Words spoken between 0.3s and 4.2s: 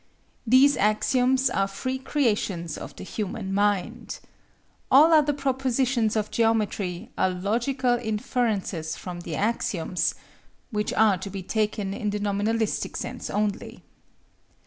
These axioms are free creations of the human mind.